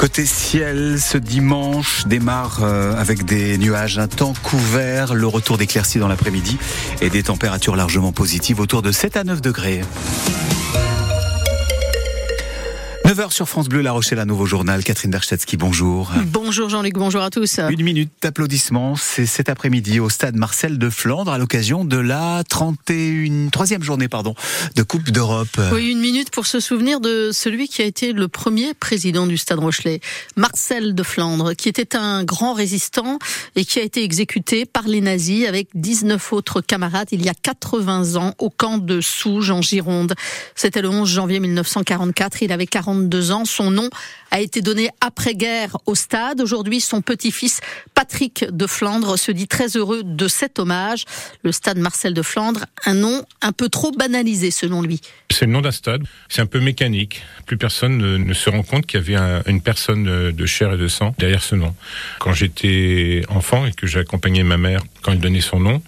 Côté 0.00 0.24
ciel, 0.24 0.98
ce 0.98 1.18
dimanche 1.18 2.06
démarre 2.06 2.60
euh, 2.62 2.98
avec 2.98 3.26
des 3.26 3.58
nuages, 3.58 3.98
un 3.98 4.08
temps 4.08 4.32
couvert, 4.42 5.12
le 5.12 5.26
retour 5.26 5.58
d'éclaircies 5.58 5.98
dans 5.98 6.08
l'après-midi 6.08 6.56
et 7.02 7.10
des 7.10 7.22
températures 7.22 7.76
largement 7.76 8.10
positives 8.10 8.60
autour 8.60 8.80
de 8.80 8.92
7 8.92 9.18
à 9.18 9.24
9 9.24 9.42
degrés. 9.42 9.82
9h 13.10 13.32
sur 13.32 13.48
France 13.48 13.68
Bleu, 13.68 13.80
La 13.80 13.90
Rochelle, 13.90 14.20
un 14.20 14.24
nouveau 14.24 14.46
journal. 14.46 14.84
Catherine 14.84 15.10
Darchetsky, 15.10 15.56
bonjour. 15.56 16.12
Bonjour 16.26 16.68
Jean-Luc, 16.68 16.94
bonjour 16.94 17.22
à 17.22 17.30
tous. 17.30 17.58
Une 17.68 17.82
minute 17.82 18.12
d'applaudissements, 18.22 18.94
c'est 18.94 19.26
cet 19.26 19.48
après-midi 19.48 19.98
au 19.98 20.08
stade 20.08 20.36
Marcel 20.36 20.78
de 20.78 20.88
Flandre 20.90 21.32
à 21.32 21.38
l'occasion 21.38 21.84
de 21.84 21.96
la 21.96 22.44
31, 22.48 23.48
troisième 23.48 23.82
journée 23.82 24.06
pardon, 24.06 24.36
de 24.76 24.84
Coupe 24.84 25.10
d'Europe. 25.10 25.60
Oui, 25.72 25.90
une 25.90 25.98
minute 25.98 26.30
pour 26.30 26.46
se 26.46 26.60
souvenir 26.60 27.00
de 27.00 27.30
celui 27.32 27.66
qui 27.66 27.82
a 27.82 27.84
été 27.84 28.12
le 28.12 28.28
premier 28.28 28.74
président 28.74 29.26
du 29.26 29.36
stade 29.38 29.58
Rochelet, 29.58 29.98
Marcel 30.36 30.94
de 30.94 31.02
Flandre, 31.02 31.56
qui 31.56 31.68
était 31.68 31.96
un 31.96 32.22
grand 32.22 32.54
résistant 32.54 33.18
et 33.56 33.64
qui 33.64 33.80
a 33.80 33.82
été 33.82 34.04
exécuté 34.04 34.66
par 34.66 34.86
les 34.86 35.00
nazis 35.00 35.48
avec 35.48 35.66
19 35.74 36.32
autres 36.32 36.60
camarades 36.60 37.08
il 37.10 37.24
y 37.24 37.28
a 37.28 37.34
80 37.34 38.14
ans 38.14 38.36
au 38.38 38.50
camp 38.50 38.78
de 38.78 39.00
Souge 39.00 39.50
en 39.50 39.62
Gironde. 39.62 40.14
C'était 40.54 40.80
le 40.80 40.90
11 40.90 41.08
janvier 41.08 41.40
1944, 41.40 42.42
il 42.42 42.52
avait 42.52 42.68
40 42.68 42.99
deux 43.08 43.32
ans. 43.32 43.44
Son 43.44 43.70
nom 43.70 43.88
a 44.30 44.40
été 44.40 44.60
donné 44.60 44.90
après-guerre 45.00 45.76
au 45.86 45.94
stade. 45.94 46.40
Aujourd'hui, 46.40 46.80
son 46.80 47.02
petit-fils 47.02 47.60
Patrick 47.94 48.44
de 48.50 48.66
Flandre 48.66 49.18
se 49.18 49.32
dit 49.32 49.48
très 49.48 49.76
heureux 49.76 50.02
de 50.04 50.28
cet 50.28 50.58
hommage. 50.58 51.04
Le 51.42 51.52
stade 51.52 51.78
Marcel 51.78 52.14
de 52.14 52.22
Flandre, 52.22 52.66
un 52.86 52.94
nom 52.94 53.24
un 53.42 53.52
peu 53.52 53.68
trop 53.68 53.92
banalisé 53.92 54.50
selon 54.50 54.82
lui. 54.82 55.00
C'est 55.30 55.46
le 55.46 55.52
nom 55.52 55.60
d'un 55.60 55.70
stade, 55.70 56.02
c'est 56.28 56.42
un 56.42 56.46
peu 56.46 56.60
mécanique. 56.60 57.22
Plus 57.46 57.56
personne 57.56 57.98
ne, 57.98 58.34
se 58.34 58.50
rend 58.50 58.62
compte 58.62 58.86
qu'il 58.86 59.00
y 59.00 59.16
avait 59.16 59.42
une 59.46 59.60
personne 59.60 60.32
de 60.32 60.46
chair 60.46 60.72
et 60.72 60.76
de 60.76 60.88
sang 60.88 61.14
derrière 61.18 61.42
ce 61.42 61.54
nom. 61.54 61.74
Quand 62.18 62.32
j'étais 62.32 63.22
enfant 63.28 63.66
et 63.66 63.72
que 63.72 63.86
j'accompagnais 63.86 64.42
ma 64.42 64.56
mère 64.56 64.82
quand 65.02 65.12
elle 65.12 65.20
donnait 65.20 65.40
son 65.40 65.60
nom, 65.60 65.82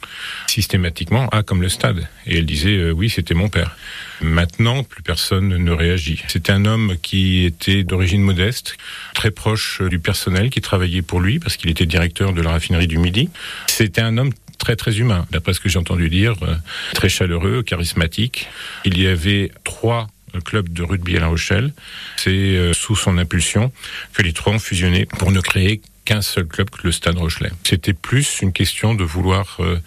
systématiquement, 0.46 1.28
ah, 1.32 1.42
comme 1.42 1.62
le 1.62 1.68
stade. 1.68 2.06
Et 2.26 2.38
elle 2.38 2.46
disait, 2.46 2.76
euh, 2.76 2.90
oui, 2.92 3.10
c'était 3.10 3.34
mon 3.34 3.48
père. 3.48 3.76
Maintenant, 4.20 4.84
plus 4.84 5.02
personne 5.02 5.48
ne 5.48 5.70
réagit. 5.70 6.22
C'était 6.28 6.52
un 6.52 6.64
homme 6.64 6.96
qui 7.02 7.44
était 7.44 7.82
d'origine 7.82 8.22
modeste, 8.32 8.76
très 9.14 9.30
proche 9.30 9.82
du 9.82 9.98
personnel 9.98 10.48
qui 10.50 10.60
travaillait 10.60 11.02
pour 11.02 11.20
lui 11.20 11.38
parce 11.38 11.56
qu'il 11.56 11.70
était 11.70 11.86
directeur 11.86 12.32
de 12.32 12.40
la 12.40 12.50
raffinerie 12.50 12.86
du 12.86 12.98
Midi. 12.98 13.28
C'était 13.66 14.00
un 14.00 14.16
homme 14.16 14.32
très 14.58 14.76
très 14.76 14.98
humain, 14.98 15.26
d'après 15.30 15.54
ce 15.54 15.60
que 15.60 15.68
j'ai 15.68 15.78
entendu 15.78 16.08
dire, 16.08 16.34
euh, 16.42 16.54
très 16.94 17.08
chaleureux, 17.08 17.62
charismatique. 17.62 18.48
Il 18.84 19.00
y 19.00 19.06
avait 19.06 19.50
trois 19.64 20.08
clubs 20.44 20.72
de 20.72 20.82
rugby 20.82 21.16
à 21.16 21.20
La 21.20 21.26
Rochelle. 21.26 21.72
C'est 22.16 22.30
euh, 22.30 22.72
sous 22.72 22.96
son 22.96 23.18
impulsion 23.18 23.70
que 24.14 24.22
les 24.22 24.32
trois 24.32 24.54
ont 24.54 24.58
fusionné 24.58 25.04
pour 25.04 25.30
ne 25.30 25.40
créer 25.40 25.82
qu'un 26.04 26.22
seul 26.22 26.46
club, 26.46 26.68
le 26.82 26.92
Stade 26.92 27.18
Rochelet. 27.18 27.50
C'était 27.64 27.92
plus 27.92 28.40
une 28.42 28.52
question 28.52 28.94
de 28.94 29.04
vouloir 29.04 29.56
euh, 29.60 29.78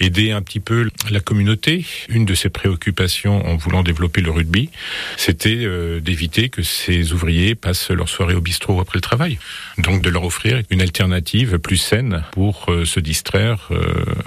aider 0.00 0.30
un 0.30 0.42
petit 0.42 0.60
peu 0.60 0.88
la 1.10 1.20
communauté. 1.20 1.84
Une 2.08 2.24
de 2.24 2.34
ses 2.34 2.48
préoccupations 2.48 3.46
en 3.46 3.56
voulant 3.56 3.82
développer 3.82 4.20
le 4.20 4.30
rugby, 4.30 4.70
c'était 5.16 5.64
euh, 5.64 6.00
d'éviter 6.00 6.48
que 6.48 6.62
ces 6.62 7.12
ouvriers 7.12 7.54
passent 7.54 7.90
leur 7.90 8.08
soirée 8.08 8.34
au 8.34 8.40
bistrot 8.40 8.80
après 8.80 8.98
le 8.98 9.02
travail. 9.02 9.38
Donc 9.78 10.02
de 10.02 10.10
leur 10.10 10.24
offrir 10.24 10.62
une 10.70 10.80
alternative 10.80 11.58
plus 11.58 11.76
saine 11.76 12.24
pour 12.32 12.66
euh, 12.68 12.84
se 12.84 13.00
distraire 13.00 13.70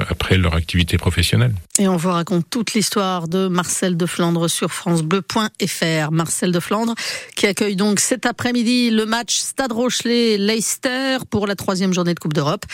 après 0.10 0.38
leur 0.38 0.56
activité 0.56 0.98
professionnelle. 0.98 1.54
Et 1.80 1.88
on 1.88 1.98
vous 1.98 2.12
raconte 2.12 2.50
toute 2.50 2.74
l'histoire 2.74 3.28
de 3.28 3.48
Marcel 3.48 3.98
de 3.98 4.06
Flandre 4.06 4.50
sur 4.50 4.72
francebleu.fr. 4.72 6.12
Marcel 6.12 6.52
de 6.52 6.60
Flandre 6.60 6.96
qui 7.36 7.48
accueille 7.48 7.76
donc 7.76 8.00
cet 8.00 8.26
après-midi 8.26 8.90
le 8.92 9.06
match 9.06 9.36
Stade 9.36 9.72
Rochelet-Leicester 9.72 11.18
pour 11.32 11.48
la 11.48 11.56
troisième 11.56 11.94
journée 11.94 12.14
de 12.14 12.20
Coupe 12.20 12.34
d'Europe. 12.34 12.66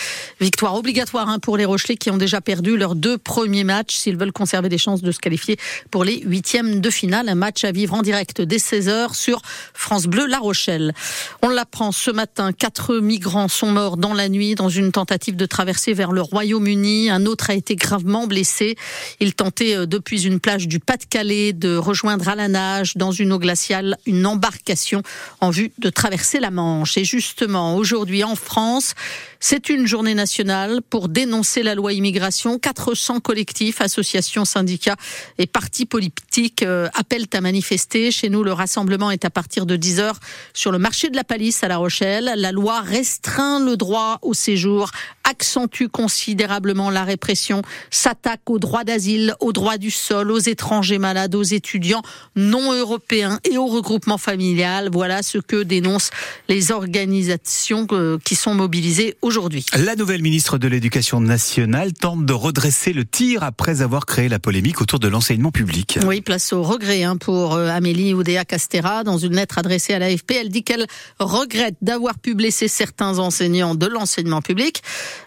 Victoire 0.41 0.75
obligatoire 0.75 1.29
hein, 1.29 1.39
pour 1.39 1.55
les 1.55 1.63
Rochelais 1.63 1.95
qui 1.95 2.09
ont 2.09 2.17
déjà 2.17 2.41
perdu 2.41 2.75
leurs 2.75 2.95
deux 2.95 3.17
premiers 3.17 3.63
matchs 3.63 3.95
s'ils 3.95 4.17
veulent 4.17 4.33
conserver 4.33 4.67
des 4.67 4.77
chances 4.77 5.01
de 5.01 5.11
se 5.11 5.19
qualifier 5.19 5.57
pour 5.91 6.03
les 6.03 6.21
huitièmes 6.25 6.81
de 6.81 6.89
finale. 6.89 7.29
Un 7.29 7.35
match 7.35 7.63
à 7.63 7.71
vivre 7.71 7.93
en 7.93 8.01
direct 8.01 8.41
dès 8.41 8.57
16h 8.57 9.15
sur 9.15 9.41
France 9.73 10.07
Bleu 10.07 10.25
La 10.25 10.39
Rochelle. 10.39 10.93
On 11.41 11.49
l'apprend 11.49 11.91
ce 11.91 12.11
matin, 12.11 12.51
quatre 12.51 12.97
migrants 12.97 13.47
sont 13.47 13.71
morts 13.71 13.97
dans 13.97 14.13
la 14.13 14.27
nuit 14.27 14.55
dans 14.55 14.69
une 14.69 14.91
tentative 14.91 15.35
de 15.35 15.45
traverser 15.45 15.93
vers 15.93 16.11
le 16.11 16.21
Royaume-Uni. 16.21 17.09
Un 17.09 17.25
autre 17.25 17.51
a 17.51 17.53
été 17.53 17.75
gravement 17.75 18.25
blessé. 18.25 18.75
Il 19.19 19.35
tentait 19.35 19.75
euh, 19.75 19.85
depuis 19.85 20.25
une 20.25 20.39
plage 20.39 20.67
du 20.67 20.79
Pas-de-Calais 20.79 21.53
de 21.53 21.77
rejoindre 21.77 22.27
à 22.27 22.35
la 22.35 22.47
nage 22.47 22.97
dans 22.97 23.11
une 23.11 23.31
eau 23.31 23.39
glaciale 23.39 23.97
une 24.05 24.25
embarcation 24.25 25.03
en 25.41 25.51
vue 25.51 25.71
de 25.77 25.89
traverser 25.89 26.39
la 26.39 26.49
Manche. 26.49 26.97
Et 26.97 27.05
justement, 27.05 27.75
aujourd'hui 27.75 28.23
en 28.23 28.35
France. 28.39 28.93
C'est 29.39 29.69
une 29.69 29.85
journée 29.85 30.15
nationale 30.15 30.81
pour 30.81 31.09
dénoncer 31.09 31.63
la 31.63 31.75
loi 31.75 31.93
immigration. 31.93 32.57
400 32.57 33.19
collectifs, 33.19 33.81
associations, 33.81 34.45
syndicats 34.45 34.95
et 35.37 35.45
partis 35.45 35.85
politiques 35.85 36.63
euh, 36.63 36.87
appellent 36.93 37.27
à 37.33 37.41
manifester. 37.41 38.11
Chez 38.11 38.29
nous, 38.29 38.43
le 38.43 38.53
rassemblement 38.53 39.11
est 39.11 39.25
à 39.25 39.29
partir 39.29 39.65
de 39.65 39.75
10 39.75 39.99
heures 39.99 40.19
sur 40.53 40.71
le 40.71 40.79
marché 40.79 41.09
de 41.09 41.15
la 41.15 41.23
Palisse 41.23 41.63
à 41.63 41.67
La 41.67 41.77
Rochelle. 41.77 42.31
La 42.35 42.51
loi 42.51 42.81
restreint 42.81 43.63
le 43.63 43.77
droit 43.77 44.19
au 44.21 44.33
séjour, 44.33 44.91
accentue 45.27 45.87
considérablement 45.91 46.89
la 46.89 47.03
répression, 47.03 47.61
s'attaque 47.91 48.49
aux 48.49 48.59
droits 48.59 48.83
d'asile, 48.83 49.35
aux 49.39 49.51
droits 49.51 49.77
du 49.77 49.91
sol, 49.91 50.31
aux 50.31 50.39
étrangers 50.39 50.97
malades, 50.97 51.35
aux 51.35 51.43
étudiants 51.43 52.01
non 52.35 52.71
européens 52.71 53.39
et 53.49 53.57
au 53.57 53.67
regroupement 53.67 54.17
familial. 54.17 54.89
Voilà 54.91 55.21
ce 55.23 55.37
que 55.37 55.63
dénoncent 55.63 56.11
les 56.47 56.71
organisations 56.71 57.87
euh, 57.91 58.17
qui 58.23 58.35
sont 58.35 58.53
mobilisées 58.53 59.17
aujourd'hui. 59.21 59.65
La 59.73 59.95
nouvelle 59.95 60.21
ministre 60.21 60.57
de 60.57 60.67
l'Éducation 60.67 61.19
nationale 61.19 61.93
tente 61.93 62.25
de 62.25 62.33
redresser 62.33 62.93
le 62.93 63.05
tir 63.05 63.43
après 63.43 63.81
avoir 63.81 64.05
créé 64.05 64.29
la 64.29 64.39
polémique 64.39 64.81
autour 64.81 64.99
de 64.99 65.07
l'enseignement 65.07 65.51
public. 65.51 65.99
Oui, 66.05 66.21
place 66.21 66.53
au 66.53 66.63
regret 66.63 67.03
hein, 67.03 67.17
pour 67.17 67.55
euh, 67.55 67.67
Amélie 67.67 68.13
Oudéa 68.13 68.45
Castera. 68.45 69.03
Dans 69.03 69.17
une 69.17 69.35
lettre 69.35 69.57
adressée 69.57 69.93
à 69.93 69.99
l'AFP, 69.99 70.31
elle 70.31 70.49
dit 70.49 70.63
qu'elle 70.63 70.87
regrette 71.19 71.75
d'avoir 71.81 72.17
pu 72.17 72.33
blesser 72.33 72.67
certains 72.67 73.19
enseignants 73.19 73.75
de 73.75 73.87
l'enseignement 73.87 74.41
public 74.41 74.81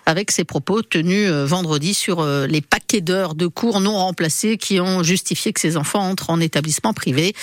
avec 0.06 0.31
ses 0.31 0.45
propos 0.45 0.83
tenus 0.83 1.28
euh, 1.31 1.45
vendredi 1.47 1.95
sur 1.95 2.21
euh, 2.21 2.47
les 2.47 2.61
paquets 2.61 3.01
d'heures 3.01 3.34
de 3.34 3.47
cours 3.47 3.81
non 3.81 3.97
remplacés 3.97 4.56
qui 4.56 4.81
ont 4.81 5.03
justifié 5.03 5.53
que 5.53 5.61
ces 5.61 5.77
enfants 5.77 6.01
entrent 6.01 6.31
en 6.31 6.41
établissement 6.41 6.93
privé. 6.93 7.34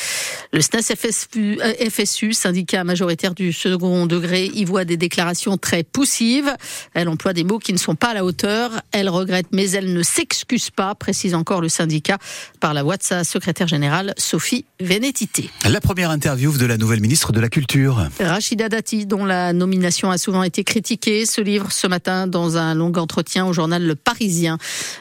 Le 0.53 0.61
SNES 0.61 0.95
FSU, 0.95 1.59
FSU 1.89 2.33
syndicat 2.33 2.83
majoritaire 2.83 3.33
du 3.33 3.53
second 3.53 4.05
degré, 4.05 4.45
y 4.53 4.65
voit 4.65 4.85
des 4.85 4.97
déclarations 4.97 5.57
très 5.57 5.83
poussives. 5.83 6.53
Elle 6.93 7.09
emploie 7.09 7.33
des 7.33 7.43
mots 7.43 7.59
qui 7.59 7.73
ne 7.73 7.77
sont 7.77 7.95
pas 7.95 8.09
à 8.09 8.13
la 8.13 8.25
hauteur. 8.25 8.71
Elle 8.91 9.09
regrette, 9.09 9.47
mais 9.51 9.71
elle 9.71 9.93
ne 9.93 10.03
s'excuse 10.03 10.69
pas, 10.69 10.95
précise 10.95 11.35
encore 11.35 11.61
le 11.61 11.69
syndicat 11.69 12.17
par 12.59 12.73
la 12.73 12.83
voix 12.83 12.97
de 12.97 13.03
sa 13.03 13.23
secrétaire 13.23 13.67
générale, 13.67 14.13
Sophie 14.17 14.65
Vénétité. 14.79 15.49
La 15.65 15.81
première 15.81 16.11
interview 16.11 16.55
de 16.57 16.65
la 16.65 16.77
nouvelle 16.77 17.01
ministre 17.01 17.31
de 17.31 17.39
la 17.39 17.49
Culture. 17.49 18.07
Rachida 18.19 18.69
Dati, 18.69 19.05
dont 19.05 19.25
la 19.25 19.53
nomination 19.53 20.11
a 20.11 20.17
souvent 20.17 20.43
été 20.43 20.63
critiquée, 20.63 21.25
se 21.25 21.41
livre 21.41 21.71
ce 21.71 21.87
matin 21.87 22.27
dans 22.27 22.36
un 22.37 22.73
long 22.73 22.91
entretien 22.95 23.45
au 23.45 23.53
journal 23.53 23.83
Le 23.83 23.95
Parisien. 23.95 24.57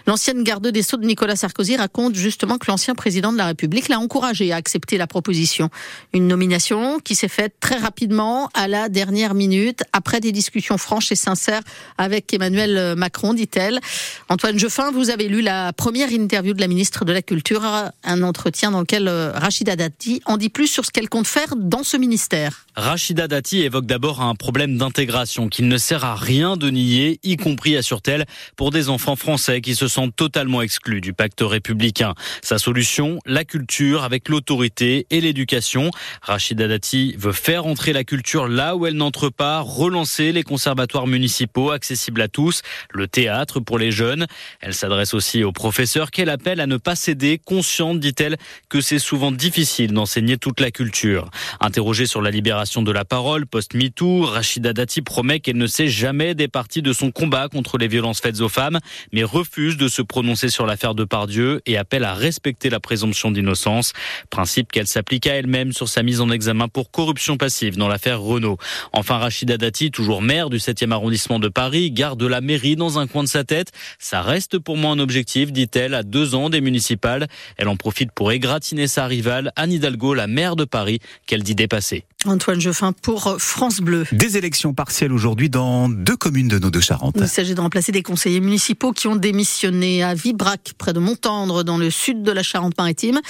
L'ancienne 0.06 0.42
garde 0.42 0.66
des 0.66 0.82
Sceaux 0.82 0.97
de 0.97 1.06
Nicolas 1.06 1.36
Sarkozy 1.36 1.76
raconte 1.76 2.14
justement 2.14 2.58
que 2.58 2.66
l'ancien 2.69 2.94
président 2.94 3.32
de 3.32 3.38
la 3.38 3.47
République 3.47 3.88
l'a 3.88 3.98
encouragé 3.98 4.52
à 4.52 4.56
accepter 4.56 4.97
la 4.97 5.06
proposition. 5.06 5.70
Une 6.12 6.26
nomination 6.26 6.98
qui 6.98 7.14
s'est 7.14 7.28
faite 7.28 7.54
très 7.60 7.76
rapidement, 7.76 8.48
à 8.54 8.69
la 8.69 8.88
dernière 8.88 9.34
minute, 9.34 9.82
après 9.92 10.20
des 10.20 10.32
discussions 10.32 10.78
franches 10.78 11.12
et 11.12 11.16
sincères 11.16 11.62
avec 11.98 12.32
Emmanuel 12.32 12.94
Macron, 12.97 13.34
dit-elle. 13.34 13.80
Antoine 14.28 14.58
Jeffin, 14.58 14.91
vous 14.91 15.10
avez 15.10 15.28
lu 15.28 15.42
la 15.42 15.72
première 15.72 16.10
interview 16.10 16.54
de 16.54 16.60
la 16.60 16.68
ministre 16.68 17.04
de 17.04 17.12
la 17.12 17.22
Culture, 17.22 17.62
un 18.04 18.22
entretien 18.22 18.70
dans 18.70 18.80
lequel 18.80 19.08
euh, 19.08 19.32
Rachida 19.32 19.76
Dati 19.76 20.22
en 20.24 20.36
dit 20.36 20.48
plus 20.48 20.66
sur 20.66 20.84
ce 20.84 20.91
qu'elle 20.91 21.08
compte 21.08 21.26
faire 21.26 21.54
dans 21.56 21.82
ce 21.82 21.97
ministère. 21.97 22.66
Rachida 22.76 23.28
Dati 23.28 23.62
évoque 23.62 23.86
d'abord 23.86 24.21
un 24.21 24.34
problème 24.34 24.77
d'intégration 24.77 25.48
qu'il 25.48 25.68
ne 25.68 25.78
sert 25.78 26.04
à 26.04 26.15
rien 26.15 26.56
de 26.56 26.71
nier, 26.71 27.18
y 27.27 27.37
compris, 27.37 27.77
assure-t-elle, 27.77 28.25
pour 28.57 28.71
des 28.71 28.89
enfants 28.89 29.17
français 29.17 29.61
qui 29.61 29.75
se 29.75 29.89
sentent 29.89 30.17
totalement 30.17 30.63
exclus 30.63 31.01
du 31.01 31.13
pacte 31.13 31.41
républicain. 31.41 32.15
Sa 32.43 32.59
solution, 32.59 33.19
la 33.27 33.45
culture 33.45 34.05
avec 34.05 34.28
l'autorité 34.28 35.07
et 35.11 35.21
l'éducation. 35.21 35.91
Rachida 36.23 36.69
Dati 36.69 37.15
veut 37.19 37.33
faire 37.33 37.67
entrer 37.67 37.93
la 37.93 38.05
culture 38.05 38.49
là 38.49 38.77
où 38.77 38.87
elle 38.87 38.95
n'entre 38.95 39.28
pas, 39.28 39.61
relancer 39.61 40.33
les 40.33 40.43
conservatoires 40.43 41.07
municipaux 41.07 41.71
accessibles 41.71 42.21
à 42.21 42.28
tous, 42.28 42.63
le 42.91 43.09
théâtre 43.09 43.61
pour 43.61 43.78
les 43.78 43.91
jeunes. 43.91 44.27
Elle 44.61 44.75
s'adresse 44.75 45.15
aussi 45.15 45.45
aux 45.45 45.53
professeurs 45.53 46.11
qu'elle 46.11 46.31
appelle 46.31 46.61
à 46.61 46.67
ne 46.67 46.77
pas 46.77 46.95
céder, 46.95 47.41
consciente, 47.45 48.01
dit-elle, 48.01 48.37
que 48.69 48.81
c'est 48.81 48.99
souvent 48.99 49.33
difficile 49.33 49.93
d'enseigner 49.93 50.37
toute 50.37 50.61
la 50.61 50.71
culture. 50.71 51.31
Interrogée 51.61 52.07
sur 52.07 52.23
la 52.23 52.31
libération 52.31 52.83
de 52.83 52.93
la 52.93 53.05
parole 53.05 53.47
post-MeToo, 53.47 54.23
Rachida 54.23 54.73
Dati 54.73 55.03
promet 55.03 55.41
qu'elle 55.41 55.57
ne 55.57 55.67
s'est 55.67 55.89
jamais 55.89 56.34
départie 56.34 56.83
de 56.83 56.93
son 56.93 57.11
combat 57.16 57.48
contre 57.48 57.78
les 57.78 57.89
violences 57.89 58.21
faites 58.21 58.41
aux 58.41 58.51
femmes, 58.51 58.78
mais 59.10 59.24
refuse 59.24 59.78
de 59.78 59.89
se 59.89 60.03
prononcer 60.03 60.51
sur 60.51 60.66
l'affaire 60.66 60.95
de 60.95 61.04
Pardieu 61.04 61.63
et 61.65 61.78
appelle 61.78 62.04
à 62.04 62.13
respecter 62.13 62.68
la 62.68 62.78
présomption 62.78 63.30
d'innocence, 63.30 63.95
principe 64.28 64.71
qu'elle 64.71 64.86
s'applique 64.86 65.27
à 65.27 65.34
elle-même 65.34 65.72
sur 65.72 65.89
sa 65.89 66.03
mise 66.03 66.21
en 66.21 66.30
examen 66.30 66.68
pour 66.68 66.91
corruption 66.91 67.39
passive 67.39 67.78
dans 67.78 67.89
l'affaire 67.89 68.21
Renault. 68.21 68.59
Enfin, 68.92 69.16
Rachida 69.16 69.57
Dati, 69.57 69.91
toujours 69.91 70.21
maire 70.21 70.51
du 70.51 70.59
7e 70.59 70.92
arrondissement 70.92 71.39
de 71.39 71.48
Paris, 71.48 71.91
garde 71.91 72.22
la 72.22 72.42
mairie 72.42 72.77
dans 72.77 72.98
un 72.98 73.07
coin 73.07 73.22
de 73.22 73.28
sa 73.28 73.45
tête. 73.45 73.72
Ça 73.98 74.21
reste 74.21 74.59
pour 74.59 74.77
moi 74.77 74.91
un 74.91 74.98
objectif, 74.98 75.53
dit-elle, 75.53 75.95
à 75.95 76.03
deux 76.03 76.34
ans 76.34 76.51
des 76.51 76.60
municipales. 76.60 77.28
Elle 77.57 77.68
en 77.68 77.77
profite 77.77 78.13
pour 78.13 78.30
égratigner 78.30 78.89
sa 78.89 79.07
rivale, 79.07 79.53
Anne 79.57 79.72
Hidalgo, 79.72 80.13
la 80.13 80.27
maire 80.27 80.54
de 80.54 80.65
Paris, 80.65 81.01
qu'elle 81.27 81.42
dit 81.42 81.54
dépasser. 81.54 82.04
Antoine 82.28 82.61
Jeffin 82.61 82.93
pour 82.93 83.37
France 83.39 83.81
Bleu. 83.81 84.05
Des 84.13 84.37
élections 84.37 84.75
partielles 84.75 85.13
aujourd'hui 85.13 85.51
dans 85.51 85.89
deux 85.89 86.17
communes 86.17 86.49
de 86.49 86.59
nos 86.59 86.71
deux 86.71 86.81
Charentes. 86.81 87.17
Il 87.19 87.28
s'agit 87.28 87.55
de 87.55 87.61
remplacer 87.61 87.93
des 87.93 88.03
conseillers 88.03 88.41
municipaux 88.41 88.93
qui 88.93 89.09
ont 89.09 89.17
démissionné 89.17 90.03
à 90.03 90.15
Vibrac, 90.15 90.73
près 90.78 90.93
de 90.93 90.99
Montendre, 90.99 91.63
dans 91.63 91.78
le 91.78 91.91
sud 91.91 92.23
de 92.23 92.33
la 92.33 92.43
Charente-Maritime. 92.43 93.21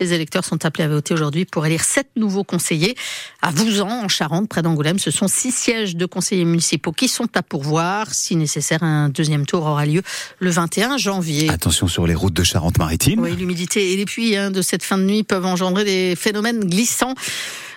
Les 0.00 0.12
électeurs 0.12 0.44
sont 0.44 0.64
appelés 0.64 0.84
à 0.84 0.88
voter 0.88 1.14
aujourd'hui 1.14 1.44
pour 1.44 1.64
élire 1.66 1.84
sept 1.84 2.08
nouveaux 2.16 2.44
conseillers. 2.44 2.96
À 3.42 3.50
Vouzan, 3.50 4.04
en 4.04 4.08
Charente, 4.08 4.48
près 4.48 4.62
d'Angoulême, 4.62 4.98
ce 4.98 5.10
sont 5.10 5.28
six 5.28 5.52
sièges 5.52 5.96
de 5.96 6.06
conseillers 6.06 6.44
municipaux 6.44 6.92
qui 6.92 7.08
sont 7.08 7.28
à 7.34 7.42
pourvoir. 7.42 8.12
Si 8.12 8.36
nécessaire, 8.36 8.82
un 8.82 9.08
deuxième 9.08 9.46
tour 9.46 9.64
aura 9.64 9.86
lieu 9.86 10.02
le 10.38 10.50
21 10.50 10.96
janvier. 10.96 11.50
Attention 11.50 11.88
sur 11.88 12.06
les 12.06 12.14
routes 12.14 12.34
de 12.34 12.44
Charente-Maritime. 12.44 13.20
Oui, 13.20 13.36
l'humidité 13.36 13.92
et 13.92 13.96
les 13.96 14.04
pluies 14.04 14.36
hein, 14.36 14.50
de 14.50 14.62
cette 14.62 14.82
fin 14.82 14.98
de 14.98 15.04
nuit 15.04 15.22
peuvent 15.22 15.46
engendrer 15.46 15.84
des 15.84 16.14
phénomènes 16.16 16.60
glissants. 16.60 17.14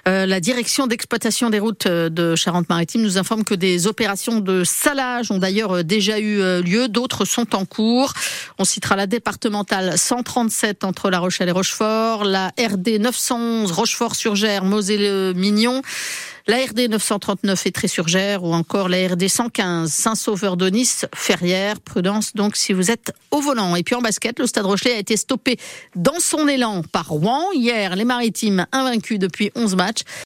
Euh, 0.07 0.25
la 0.25 0.39
direction 0.39 0.87
d'exploitation 0.87 1.49
des 1.49 1.59
routes 1.59 1.85
euh, 1.85 2.09
de 2.09 2.35
Charente-Maritime 2.35 3.01
nous 3.01 3.17
informe 3.17 3.43
que 3.43 3.53
des 3.53 3.85
opérations 3.85 4.39
de 4.39 4.63
salage 4.63 5.31
ont 5.31 5.37
d'ailleurs 5.37 5.77
euh, 5.77 5.83
déjà 5.83 6.19
eu 6.19 6.61
lieu, 6.63 6.87
d'autres 6.87 7.25
sont 7.25 7.55
en 7.55 7.65
cours. 7.65 8.13
On 8.57 8.63
citera 8.63 8.95
la 8.95 9.05
départementale 9.05 9.97
137 9.97 10.83
entre 10.83 11.09
La 11.09 11.19
Rochelle 11.19 11.49
et 11.49 11.51
Rochefort, 11.51 12.23
la 12.23 12.47
RD 12.59 12.99
911 12.99 13.71
Rochefort-sur-Gère, 13.71 14.63
Moselle-Mignon 14.63 15.81
la 16.51 16.57
RD 16.65 16.89
939 16.89 17.67
est 17.67 17.71
très 17.71 17.87
surgère 17.87 18.43
ou 18.43 18.53
encore 18.53 18.89
la 18.89 19.07
RD 19.07 19.29
115 19.29 19.89
Saint-Sauveur 19.89 20.57
de 20.57 20.67
Nice, 20.67 21.05
Ferrière. 21.15 21.79
Prudence 21.79 22.33
donc 22.35 22.57
si 22.57 22.73
vous 22.73 22.91
êtes 22.91 23.13
au 23.31 23.39
volant. 23.39 23.77
Et 23.77 23.83
puis 23.83 23.95
en 23.95 24.01
basket, 24.01 24.37
le 24.37 24.47
Stade 24.47 24.65
Rochelet 24.65 24.95
a 24.95 24.97
été 24.97 25.15
stoppé 25.15 25.55
dans 25.95 26.19
son 26.19 26.49
élan 26.49 26.81
par 26.91 27.07
Rouen. 27.07 27.45
Hier, 27.53 27.95
les 27.95 28.03
Maritimes 28.03 28.65
invaincus 28.73 29.17
depuis 29.17 29.49
11 29.55 29.77
matchs 29.77 30.01